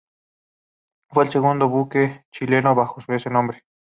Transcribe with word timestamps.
Fue 1.11 1.25
el 1.25 1.31
segundo 1.31 1.69
buque 1.69 2.25
chileno 2.31 2.73
bajo 2.73 3.03
ese 3.07 3.29
nombre. 3.29 3.63